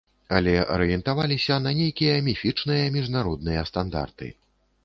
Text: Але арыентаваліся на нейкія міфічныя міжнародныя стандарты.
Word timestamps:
Але 0.37 0.53
арыентаваліся 0.75 1.59
на 1.65 1.75
нейкія 1.81 2.15
міфічныя 2.31 2.91
міжнародныя 2.97 3.67
стандарты. 3.73 4.27